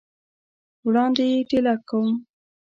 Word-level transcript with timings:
وړاندي 0.85 1.25
یې 1.33 1.39
ټېله 1.49 1.73
کوم! 1.89 2.09